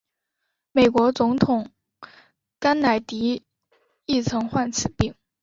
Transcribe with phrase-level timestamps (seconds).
[0.71, 1.69] 美国总统
[2.59, 3.43] 甘乃迪
[4.07, 5.13] 亦曾患此病。